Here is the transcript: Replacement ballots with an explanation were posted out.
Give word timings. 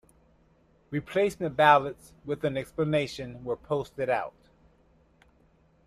Replacement 0.89 1.55
ballots 1.55 2.11
with 2.25 2.43
an 2.43 2.57
explanation 2.57 3.43
were 3.43 3.55
posted 3.55 4.09
out. 4.09 4.33